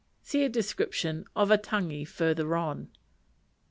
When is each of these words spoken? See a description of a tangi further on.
See 0.23 0.43
a 0.43 0.49
description 0.49 1.25
of 1.35 1.51
a 1.51 1.59
tangi 1.59 2.05
further 2.05 2.55
on. 2.57 2.89